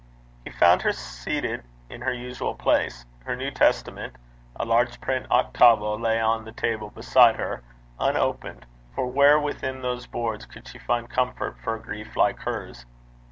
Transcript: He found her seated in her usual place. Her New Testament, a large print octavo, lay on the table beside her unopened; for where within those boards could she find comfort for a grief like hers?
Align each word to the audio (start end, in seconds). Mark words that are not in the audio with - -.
He 0.43 0.49
found 0.49 0.81
her 0.81 0.93
seated 0.93 1.63
in 1.87 2.01
her 2.01 2.11
usual 2.11 2.55
place. 2.55 3.05
Her 3.23 3.35
New 3.35 3.51
Testament, 3.51 4.15
a 4.55 4.65
large 4.65 4.99
print 4.99 5.27
octavo, 5.29 5.95
lay 5.95 6.19
on 6.19 6.43
the 6.43 6.51
table 6.51 6.89
beside 6.89 7.35
her 7.35 7.61
unopened; 7.99 8.65
for 8.95 9.05
where 9.05 9.39
within 9.39 9.83
those 9.83 10.07
boards 10.07 10.47
could 10.47 10.67
she 10.67 10.79
find 10.79 11.07
comfort 11.07 11.55
for 11.59 11.75
a 11.75 11.79
grief 11.79 12.17
like 12.17 12.39
hers? 12.39 12.87